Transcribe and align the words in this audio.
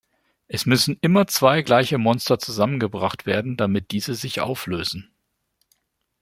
Es 0.47 0.65
müssen 0.65 0.97
immer 1.01 1.27
zwei 1.27 1.61
gleiche 1.61 1.99
Monster 1.99 2.39
zusammengebracht 2.39 3.27
werden, 3.27 3.55
damit 3.55 3.91
diese 3.91 4.15
sich 4.15 4.41
auflösen. 4.41 5.11